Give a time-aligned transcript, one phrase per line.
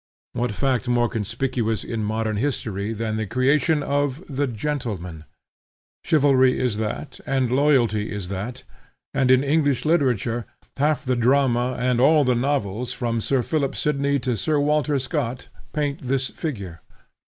[0.33, 5.25] What fact more conspicuous in modern history than the creation of the gentleman?
[6.03, 8.63] Chivalry is that, and loyalty is that,
[9.13, 14.17] and, in English literature, half the drama, and all the novels, from Sir Philip Sidney
[14.21, 16.81] to Sir Walter Scott, paint this figure.